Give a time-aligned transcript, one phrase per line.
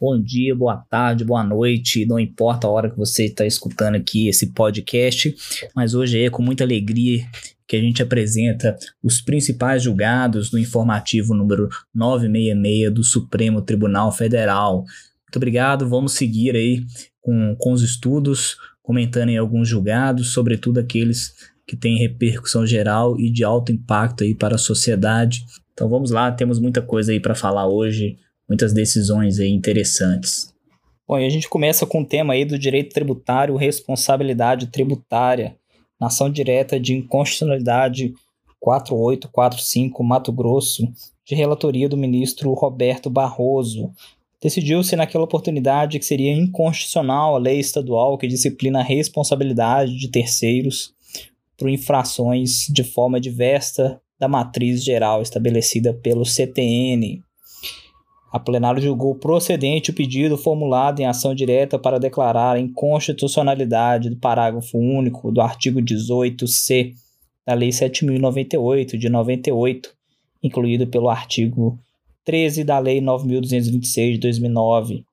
[0.00, 4.28] bom dia, boa tarde, boa noite, não importa a hora que você está escutando aqui
[4.28, 5.34] esse podcast,
[5.74, 7.26] mas hoje é com muita alegria
[7.66, 14.84] que a gente apresenta os principais julgados do informativo número 966 do Supremo Tribunal Federal.
[15.24, 16.86] Muito obrigado, vamos seguir aí
[17.20, 21.34] com, com os estudos, comentando em alguns julgados, sobretudo aqueles
[21.66, 25.44] que têm repercussão geral e de alto impacto aí para a sociedade.
[25.74, 28.16] Então vamos lá, temos muita coisa aí para falar hoje,
[28.48, 30.52] muitas decisões aí interessantes.
[31.06, 35.56] Bom, e a gente começa com o tema aí do direito tributário, responsabilidade tributária,
[36.00, 38.14] nação direta de inconstitucionalidade
[38.60, 40.82] 4845 Mato Grosso,
[41.24, 43.90] de relatoria do ministro Roberto Barroso.
[44.40, 50.94] Decidiu-se naquela oportunidade que seria inconstitucional a lei estadual que disciplina a responsabilidade de terceiros
[51.56, 57.22] por infrações de forma diversa da matriz geral estabelecida pelo CTN.
[58.30, 64.16] A plenário julgou procedente o pedido formulado em ação direta para declarar a inconstitucionalidade do
[64.16, 66.92] parágrafo único do artigo 18c
[67.46, 69.94] da Lei 7.098 de 98,
[70.42, 71.78] incluído pelo artigo
[72.24, 75.04] 13 da Lei 9.226 de 2009,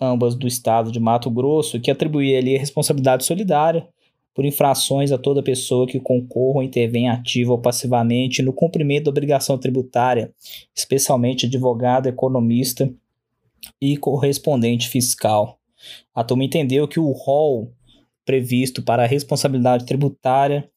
[0.00, 3.88] ambas do Estado de Mato Grosso, que atribuía ali a responsabilidade solidária
[4.34, 9.10] por infrações a toda pessoa que concorra ou intervenha ativa ou passivamente no cumprimento da
[9.10, 10.32] obrigação tributária,
[10.74, 12.92] especialmente advogado, economista
[13.80, 15.58] e correspondente fiscal.
[16.14, 17.72] A turma entendeu que o rol
[18.24, 20.68] previsto para a responsabilidade tributária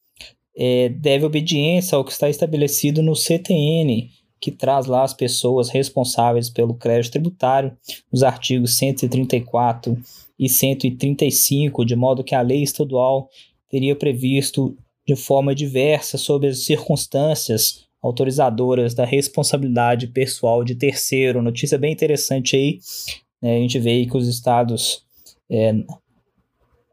[0.56, 4.10] é, deve obediência ao que está estabelecido no CTN,
[4.46, 7.76] que traz lá as pessoas responsáveis pelo crédito tributário,
[8.12, 10.00] nos artigos 134
[10.38, 13.28] e 135, de modo que a lei estadual
[13.68, 21.42] teria previsto de forma diversa sobre as circunstâncias autorizadoras da responsabilidade pessoal de terceiro.
[21.42, 22.78] Notícia bem interessante aí.
[23.42, 23.56] Né?
[23.56, 25.02] A gente vê que os estados
[25.50, 25.74] é,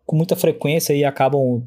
[0.07, 1.63] com muita frequência aí acabam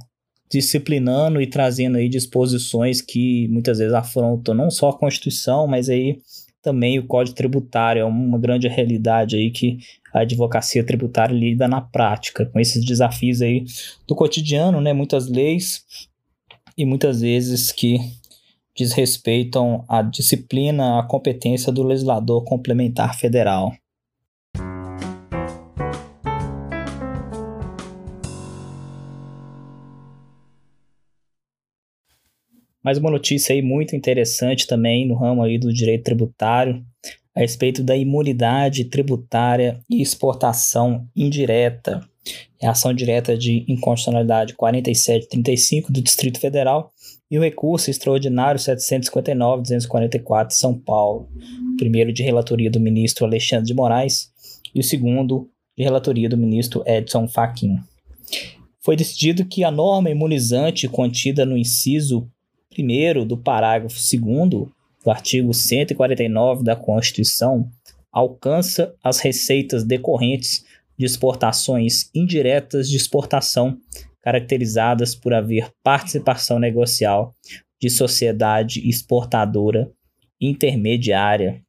[0.51, 6.21] disciplinando e trazendo aí disposições que muitas vezes afrontam não só a Constituição, mas aí
[6.63, 9.79] também o Código Tributário é uma grande realidade aí que
[10.13, 13.65] a advocacia tributária lida na prática, com esses desafios aí
[14.07, 14.93] do cotidiano, né?
[14.93, 15.85] Muitas leis
[16.77, 17.99] e muitas vezes que
[18.77, 23.73] desrespeitam a disciplina, a competência do legislador complementar federal.
[32.87, 36.87] Mais uma notícia aí muito interessante também no ramo aí do direito tributário,
[37.35, 42.01] a respeito da imunidade tributária e exportação indireta.
[42.63, 46.93] É a ação direta de inconstitucionalidade 4735 do Distrito Federal
[47.29, 51.29] e o recurso extraordinário 759-244 São Paulo.
[51.75, 54.31] O primeiro de relatoria do ministro Alexandre de Moraes
[54.73, 57.81] e o segundo de relatoria do ministro Edson Fachin.
[58.81, 62.31] Foi decidido que a norma imunizante contida no inciso
[62.77, 64.69] primeiro do parágrafo 2
[65.03, 67.71] do artigo 149 da Constituição
[68.13, 70.63] alcança as receitas decorrentes
[70.99, 73.79] de exportações indiretas de exportação,
[74.21, 77.35] caracterizadas por haver participação negocial
[77.81, 79.91] de sociedade exportadora
[80.39, 81.63] intermediária.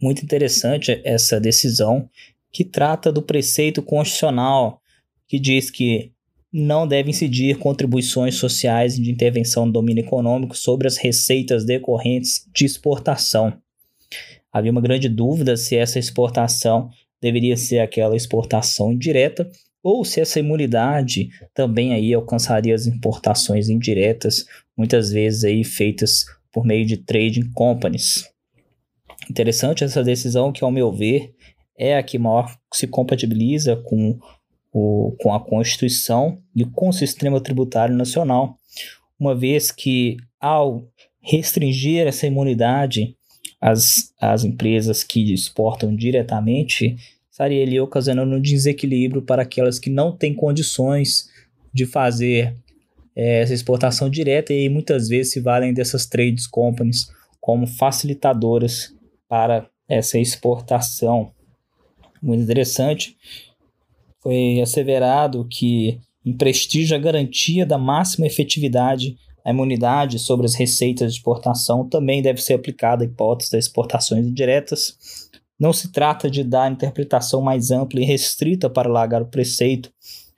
[0.00, 2.08] Muito interessante essa decisão
[2.50, 4.80] que trata do preceito constitucional
[5.28, 6.11] que diz que
[6.52, 12.66] não deve incidir contribuições sociais de intervenção no domínio econômico sobre as receitas decorrentes de
[12.66, 13.54] exportação.
[14.52, 16.90] Havia uma grande dúvida se essa exportação
[17.20, 19.50] deveria ser aquela exportação indireta
[19.82, 24.44] ou se essa imunidade também aí alcançaria as importações indiretas,
[24.76, 28.30] muitas vezes aí feitas por meio de trading companies.
[29.30, 31.34] Interessante essa decisão que, ao meu ver,
[31.76, 34.18] é a que maior se compatibiliza com
[34.72, 38.56] o, com a Constituição e com o sistema tributário nacional,
[39.20, 40.88] uma vez que, ao
[41.20, 43.14] restringir essa imunidade
[43.60, 46.96] às, às empresas que exportam diretamente,
[47.30, 51.28] estaria ali ocasionando um desequilíbrio para aquelas que não têm condições
[51.72, 52.56] de fazer
[53.14, 57.08] é, essa exportação direta e muitas vezes se valem dessas trades companies
[57.40, 58.94] como facilitadoras
[59.28, 61.32] para essa exportação.
[62.22, 63.16] Muito interessante
[64.22, 71.12] foi asseverado que, em prestígio, a garantia da máxima efetividade, a imunidade sobre as receitas
[71.12, 74.96] de exportação também deve ser aplicada à hipótese das exportações indiretas.
[75.58, 79.92] Não se trata de dar interpretação mais ampla e restrita para largar o preceito.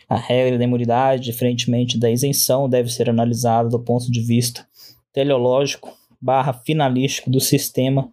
[0.08, 4.66] A regra da imunidade, diferentemente da isenção, deve ser analisada do ponto de vista
[5.12, 8.10] teleológico barra finalístico do sistema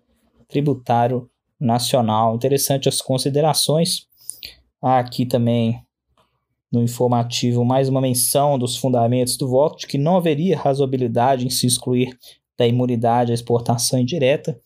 [0.47, 1.29] tributário
[1.59, 2.35] nacional.
[2.35, 4.07] Interessante as considerações.
[4.81, 5.80] Aqui também
[6.72, 11.50] no informativo mais uma menção dos fundamentos do voto de que não haveria razoabilidade em
[11.50, 12.18] se excluir
[12.57, 14.60] da imunidade à exportação indireta,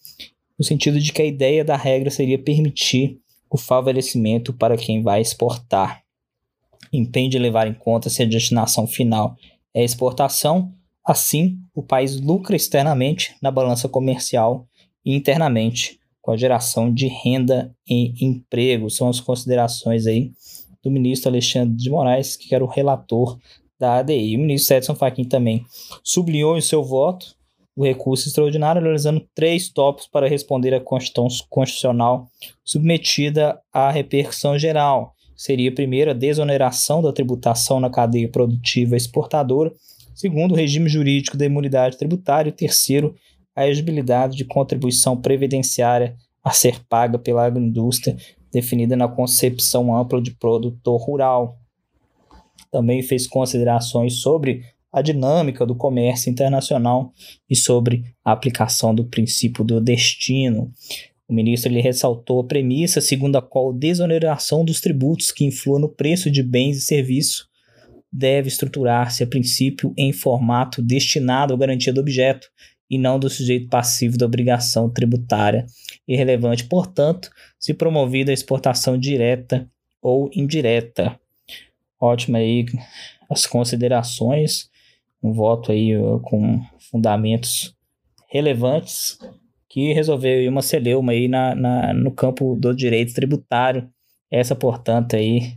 [0.58, 3.20] no sentido de que a ideia da regra seria permitir
[3.50, 6.04] o favorecimento para quem vai exportar.
[6.94, 9.36] Impende levar em conta se a destinação final
[9.74, 10.74] é exportação,
[11.06, 14.68] assim o país lucra externamente na balança comercial
[15.04, 18.90] e internamente com a geração de renda e emprego.
[18.90, 20.32] São as considerações aí
[20.84, 23.38] do ministro Alexandre de Moraes, que era o relator
[23.80, 24.36] da ADI.
[24.36, 25.64] O ministro Edson Fachin também
[26.04, 27.36] sublinhou em seu voto
[27.76, 32.28] o recurso extraordinário, analisando três tópicos para responder à Constituição Constitucional
[32.64, 35.14] submetida à repercussão geral.
[35.36, 39.72] Seria, primeiro, a desoneração da tributação na cadeia produtiva exportadora,
[40.16, 43.14] segundo, o regime jurídico da imunidade tributária, e terceiro,
[43.56, 48.18] a elegibilidade de contribuição previdenciária a ser paga pela agroindústria
[48.52, 51.58] definida na concepção ampla de produtor rural.
[52.72, 57.12] Também fez considerações sobre a dinâmica do comércio internacional
[57.50, 60.72] e sobre a aplicação do princípio do destino.
[61.28, 65.80] O ministro ele ressaltou a premissa segundo a qual a desoneração dos tributos que influam
[65.80, 67.48] no preço de bens e serviços
[68.12, 72.48] deve estruturar-se a princípio em formato destinado à garantia do objeto
[72.90, 75.66] e não do sujeito passivo da obrigação tributária
[76.08, 77.30] irrelevante, portanto,
[77.60, 79.68] se promovida a exportação direta
[80.02, 81.20] ou indireta.
[82.00, 82.66] Ótimo aí
[83.30, 84.70] as considerações,
[85.22, 85.94] um voto aí
[86.24, 86.62] com
[86.92, 87.76] fundamentos
[88.30, 89.18] relevantes
[89.68, 93.90] que resolveu uma celeuma aí na, na, no campo do direito tributário.
[94.32, 95.54] Essa, portanto, aí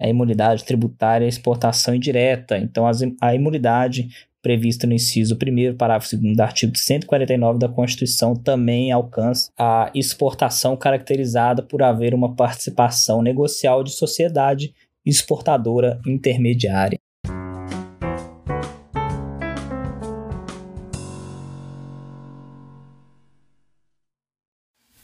[0.00, 2.58] é a imunidade tributária exportação indireta.
[2.58, 4.08] Então, as, a imunidade
[4.42, 10.76] prevista no inciso 1 parágrafo 2 do artigo 149 da Constituição também alcança a exportação
[10.76, 14.74] caracterizada por haver uma participação negocial de sociedade
[15.06, 16.98] exportadora intermediária.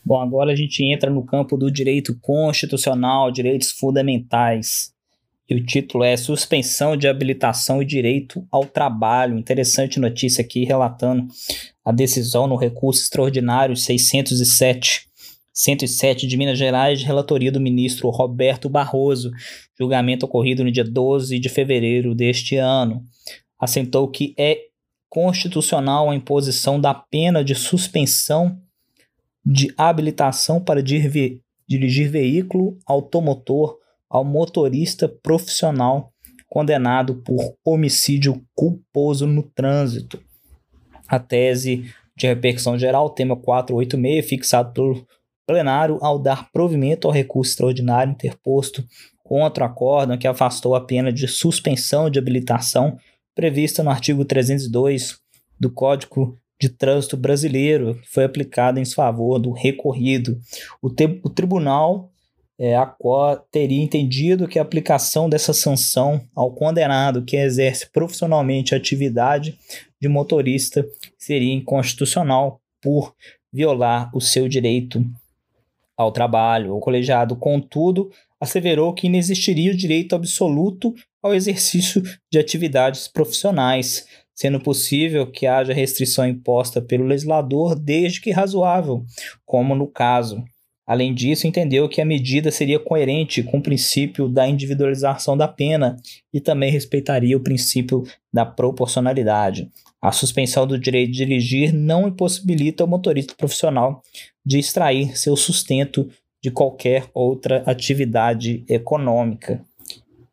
[0.05, 4.91] Bom, agora a gente entra no campo do direito constitucional, direitos fundamentais.
[5.49, 9.39] E o título é Suspensão de habilitação e direito ao trabalho.
[9.39, 11.27] Interessante notícia aqui relatando
[11.83, 15.09] a decisão no recurso extraordinário 607
[15.59, 19.33] 107 de Minas Gerais, de relatoria do ministro Roberto Barroso,
[19.77, 23.03] julgamento ocorrido no dia 12 de fevereiro deste ano.
[23.59, 24.57] Assentou que é
[25.09, 28.57] constitucional a imposição da pena de suspensão
[29.45, 33.78] de habilitação para dirigir veículo automotor
[34.09, 36.13] ao motorista profissional
[36.49, 40.19] condenado por homicídio culposo no trânsito.
[41.07, 45.07] A tese de repercussão geral, tema 486, fixado pelo
[45.47, 48.85] plenário ao dar provimento ao recurso extraordinário interposto
[49.23, 52.99] contra o acórdão que afastou a pena de suspensão de habilitação
[53.35, 55.19] prevista no artigo 302
[55.61, 60.39] do Código de Trânsito Brasileiro, que foi aplicado em favor do recorrido.
[60.83, 62.11] O, o tribunal
[62.59, 68.75] é, a qual teria entendido que a aplicação dessa sanção ao condenado que exerce profissionalmente
[68.75, 69.57] a atividade
[70.01, 70.85] de motorista
[71.17, 73.15] seria inconstitucional por
[73.53, 75.05] violar o seu direito
[75.97, 76.75] ao trabalho.
[76.75, 84.61] O colegiado, contudo, asseverou que inexistiria o direito absoluto ao exercício de atividades profissionais, sendo
[84.61, 89.05] possível que haja restrição imposta pelo legislador desde que razoável,
[89.45, 90.45] como no caso
[90.89, 95.97] Além disso, entendeu que a medida seria coerente com o princípio da individualização da pena
[96.33, 99.71] e também respeitaria o princípio da proporcionalidade.
[100.01, 104.03] A suspensão do direito de dirigir não impossibilita o motorista profissional
[104.43, 106.09] de extrair seu sustento
[106.43, 109.63] de qualquer outra atividade econômica.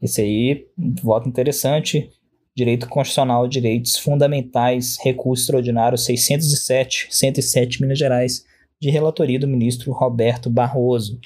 [0.02, 0.68] Esse aí,
[1.04, 2.10] voto interessante.
[2.56, 8.46] Direito Constitucional, Direitos Fundamentais, Recurso Extraordinário 607, 107 Minas Gerais
[8.82, 11.20] de relatoria do ministro Roberto Barroso.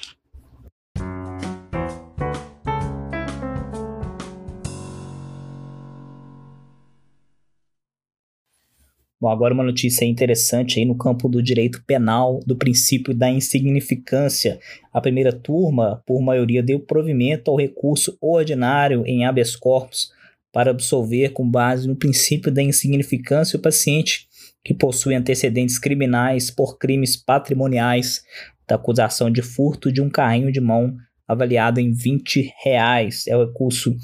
[9.20, 14.58] Bom, agora uma notícia interessante aí no campo do direito penal, do princípio da insignificância.
[14.90, 20.10] A primeira turma, por maioria, deu provimento ao recurso ordinário em habeas corpus
[20.50, 24.26] para absolver com base no princípio da insignificância o paciente
[24.64, 28.22] que possui antecedentes criminais por crimes patrimoniais
[28.66, 33.26] da acusação de furto de um carrinho de mão avaliado em 20 reais.
[33.26, 33.96] É o recurso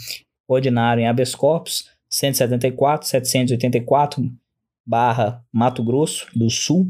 [0.49, 4.25] ordinário em habeas corpus 174 784
[4.87, 6.87] barra Mato Grosso do Sul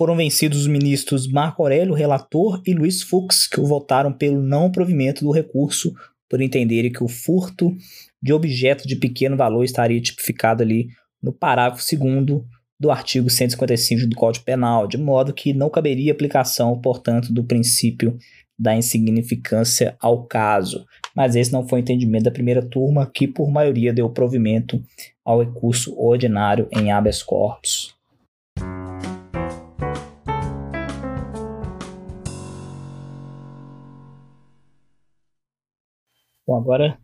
[0.00, 5.22] foram vencidos os ministros Marco Aurélio, relator, e Luiz Fux, que votaram pelo não provimento
[5.22, 5.92] do recurso,
[6.26, 7.76] por entenderem que o furto
[8.22, 10.88] de objeto de pequeno valor estaria tipificado ali
[11.22, 12.42] no parágrafo 2
[12.80, 18.16] do artigo 155 do Código Penal, de modo que não caberia aplicação, portanto, do princípio
[18.58, 20.86] da insignificância ao caso.
[21.14, 24.82] Mas esse não foi o entendimento da primeira turma, que por maioria deu provimento
[25.22, 27.94] ao recurso ordinário em habeas corpus.
[36.46, 36.98] Bom, agora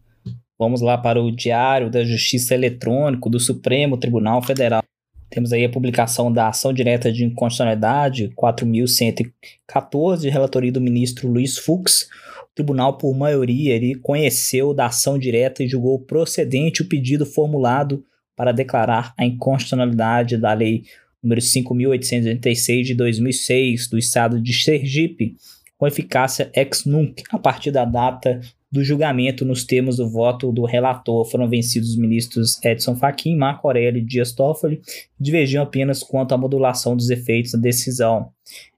[0.58, 4.82] vamos lá para o Diário da Justiça Eletrônico do Supremo Tribunal Federal.
[5.28, 12.08] Temos aí a publicação da ação direta de inconstitucionalidade 4.114, relatoria do ministro Luiz Fux.
[12.42, 18.04] O tribunal, por maioria, ele conheceu da ação direta e julgou procedente o pedido formulado
[18.36, 20.84] para declarar a inconstitucionalidade da lei
[21.22, 25.36] número 5.886 de 2006 do estado de Sergipe,
[25.78, 28.40] com eficácia ex nunc, a partir da data
[28.70, 33.66] do julgamento nos termos do voto do relator foram vencidos os ministros Edson Fachin, Marco
[33.66, 34.80] Aurélio e Dias Toffoli,
[35.18, 38.30] divergiam apenas quanto à modulação dos efeitos da decisão.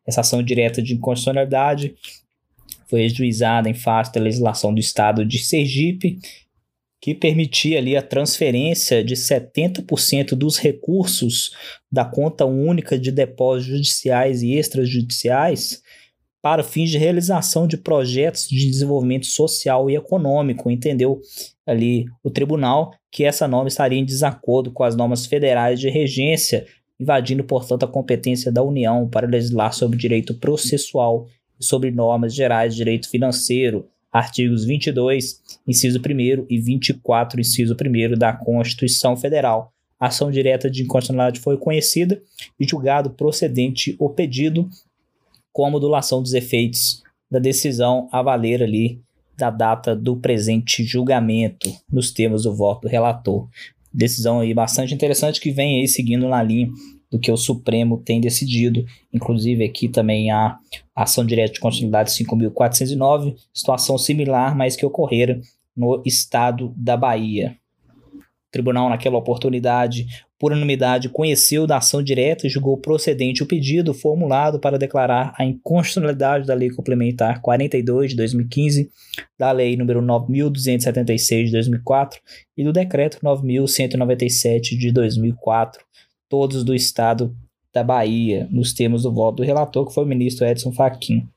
[0.06, 1.94] Essa ação direta de inconstitucionalidade
[2.86, 6.18] foi ajuizada em face da legislação do estado de Sergipe,
[7.00, 11.52] que permitia ali a transferência de 70% dos recursos
[11.90, 15.82] da conta única de depósitos judiciais e extrajudiciais
[16.40, 21.20] para fins de realização de projetos de desenvolvimento social e econômico, entendeu
[21.66, 26.66] ali o tribunal que essa norma estaria em desacordo com as normas federais de regência,
[26.98, 31.26] invadindo, portanto, a competência da União para legislar sobre direito processual
[31.58, 38.18] e sobre normas gerais de direito financeiro, artigos 22, inciso 1 e 24, inciso 1
[38.18, 39.72] da Constituição Federal.
[40.00, 42.22] A ação direta de inconstitucionalidade foi conhecida
[42.58, 44.68] e julgado procedente o pedido
[45.58, 49.02] com a modulação dos efeitos da decisão a valer ali
[49.36, 53.48] da data do presente julgamento, nos termos do voto do relator.
[53.92, 56.70] Decisão aí bastante interessante que vem aí seguindo na linha
[57.10, 58.84] do que o Supremo tem decidido.
[59.12, 60.56] Inclusive aqui também a
[60.94, 65.40] ação direta de continuidade 5.409, situação similar, mas que ocorrera
[65.76, 67.56] no estado da Bahia.
[68.14, 70.06] O tribunal, naquela oportunidade,
[70.38, 75.44] por unanimidade, conheceu da ação direta e julgou procedente o pedido formulado para declarar a
[75.44, 78.90] inconstitucionalidade da Lei Complementar 42 de 2015,
[79.36, 82.20] da Lei nº 9.276 de 2004
[82.56, 85.84] e do Decreto 9.197 de 2004,
[86.28, 87.34] todos do Estado
[87.74, 91.28] da Bahia, nos termos do voto do relator, que foi o ministro Edson Fachin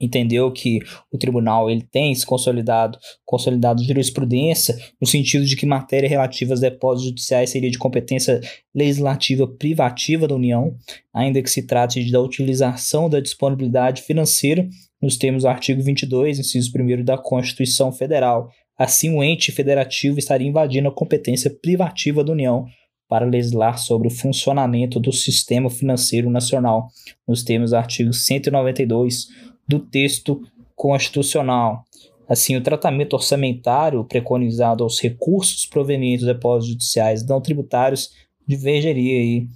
[0.00, 0.80] entendeu que
[1.12, 6.60] o tribunal ele tem se consolidado, consolidado jurisprudência no sentido de que matéria relativa aos
[6.60, 8.40] depósitos judiciais seria de competência
[8.74, 10.74] legislativa privativa da União,
[11.12, 14.68] ainda que se trate da utilização da disponibilidade financeira
[15.02, 18.50] nos termos do artigo 22, inciso 1 da Constituição Federal.
[18.76, 22.66] Assim, o ente federativo estaria invadindo a competência privativa da União
[23.08, 26.88] para legislar sobre o funcionamento do sistema financeiro nacional,
[27.26, 29.26] nos termos do artigo 192
[29.68, 30.42] do texto
[30.74, 31.84] constitucional.
[32.28, 38.10] Assim, o tratamento orçamentário preconizado aos recursos provenientes dos depósitos judiciais não tributários
[38.46, 39.46] divergeria aí,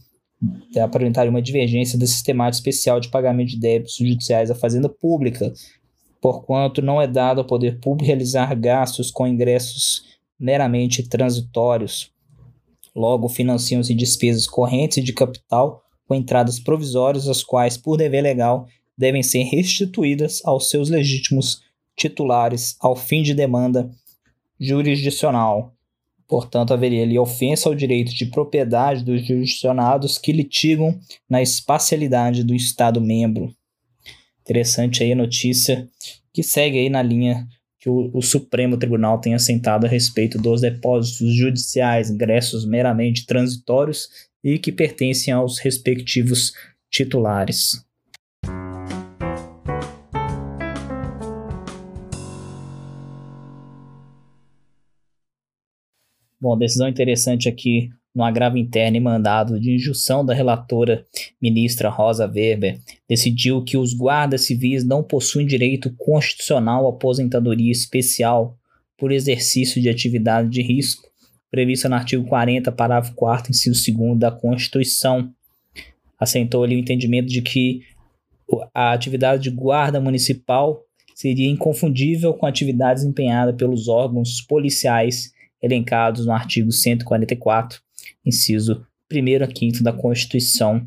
[0.83, 5.52] apresentaria uma divergência da sistemática especial de pagamento de débitos judiciais à Fazenda Pública,
[6.21, 10.02] porquanto não é dado ao poder público realizar gastos com ingressos
[10.38, 12.11] meramente transitórios.
[12.95, 19.22] Logo, financiam-se despesas correntes de capital com entradas provisórias, as quais, por dever legal, devem
[19.22, 21.62] ser restituídas aos seus legítimos
[21.96, 23.90] titulares ao fim de demanda
[24.58, 25.75] jurisdicional.
[26.26, 32.54] Portanto, haveria ali ofensa ao direito de propriedade dos jurisdicionados que litigam na espacialidade do
[32.54, 33.54] Estado membro.
[34.40, 35.88] Interessante aí a notícia
[36.32, 37.46] que segue aí na linha
[37.78, 44.08] que o, o, Supremo Tribunal tem assentado a respeito dos depósitos judiciais, ingressos meramente transitórios
[44.42, 46.52] e que pertencem aos respectivos
[46.88, 47.84] titulares.
[56.42, 61.06] Bom, decisão interessante aqui no agravo interno e mandado de injunção da relatora
[61.40, 68.58] ministra Rosa Weber, decidiu que os guardas civis não possuem direito constitucional à aposentadoria especial
[68.99, 71.08] por exercício de atividade de risco,
[71.49, 75.30] prevista no artigo 40, parágrafo 4, inciso 2 da Constituição.
[76.18, 77.82] Assentou ali o entendimento de que
[78.75, 80.82] a atividade de guarda municipal
[81.14, 85.30] seria inconfundível com a atividade desempenhada pelos órgãos policiais
[85.62, 87.81] elencados no artigo 144,
[88.25, 90.87] inciso 1 a 5 da Constituição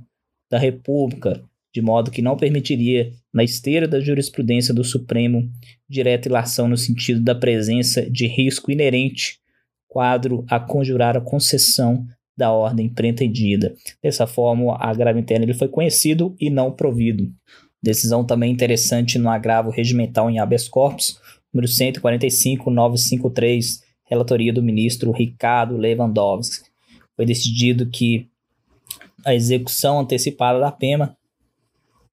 [0.50, 1.41] da República.
[1.74, 5.51] de modo que não permitiria, na esteira da jurisprudência do Supremo,
[5.89, 9.41] direta ilação no sentido da presença de risco inerente,
[9.86, 13.75] quadro a conjurar a concessão da ordem pretendida.
[14.01, 17.29] Dessa forma, a agravo interno ele foi conhecido e não provido.
[17.84, 21.20] Decisão também interessante no agravo regimental em habeas corpus,
[21.53, 26.69] número 145953, relatoria do ministro Ricardo Lewandowski.
[27.15, 28.27] Foi decidido que
[29.25, 31.17] a execução antecipada da pena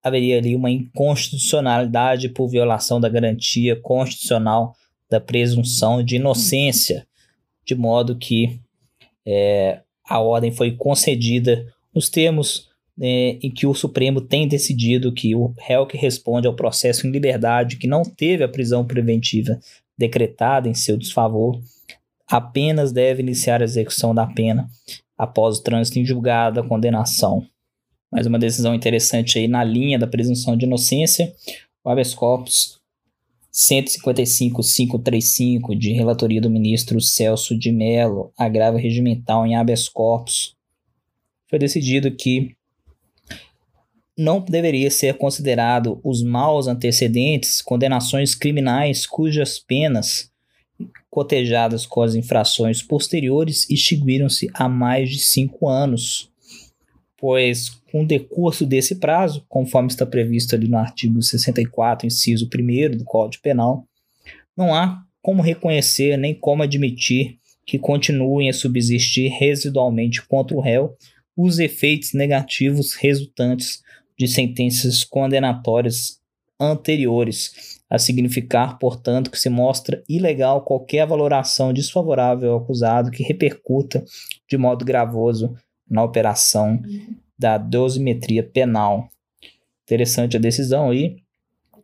[0.03, 4.75] haveria ali uma inconstitucionalidade por violação da garantia constitucional
[5.09, 7.07] da presunção de inocência,
[7.65, 8.59] de modo que
[9.25, 12.71] é, a ordem foi concedida nos termos
[13.01, 17.11] é, em que o Supremo tem decidido que o réu que responde ao processo em
[17.11, 19.59] liberdade, que não teve a prisão preventiva
[19.97, 21.61] decretada em seu desfavor,
[22.37, 24.69] apenas deve iniciar a execução da pena
[25.17, 27.47] após o trânsito em julgado da condenação
[28.13, 31.33] mais uma decisão interessante aí na linha da presunção de inocência.
[31.83, 32.79] O habeas corpus
[33.51, 40.55] 155.535 de relatoria do ministro Celso de Mello, agravo regimental em habeas corpus.
[41.49, 42.55] Foi decidido que
[44.17, 50.31] não deveria ser considerado os maus antecedentes condenações criminais cujas penas
[51.13, 56.31] cotejadas com as infrações posteriores extinguiram-se há mais de cinco anos.
[57.19, 62.97] Pois com o decurso desse prazo, conforme está previsto ali no artigo 64, inciso 1
[62.97, 63.87] do Código Penal,
[64.57, 70.97] não há como reconhecer nem como admitir que continuem a subsistir residualmente contra o réu
[71.37, 73.83] os efeitos negativos resultantes
[74.19, 76.19] de sentenças condenatórias
[76.59, 84.03] anteriores, a significar, portanto, que se mostra ilegal qualquer valoração desfavorável ao acusado que repercuta
[84.49, 85.55] de modo gravoso
[85.87, 86.81] na operação
[87.39, 89.11] da dosimetria penal.
[89.83, 91.17] Interessante a decisão aí,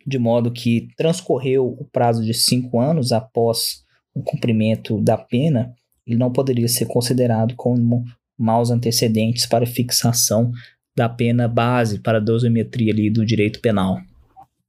[0.06, 5.74] de modo que transcorreu o prazo de cinco anos após o cumprimento da pena,
[6.06, 8.02] ele não poderia ser considerado como
[8.38, 10.52] maus antecedentes para fixação
[10.96, 13.98] da pena base para a dosimetria ali do direito penal.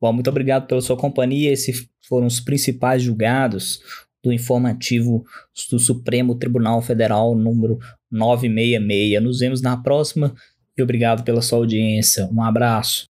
[0.01, 1.51] Bom, muito obrigado pela sua companhia.
[1.51, 3.81] Esses foram os principais julgados
[4.23, 5.23] do informativo
[5.71, 7.79] do Supremo Tribunal Federal número
[8.11, 9.21] 966.
[9.21, 10.33] Nos vemos na próxima
[10.77, 12.29] e obrigado pela sua audiência.
[12.31, 13.08] Um abraço.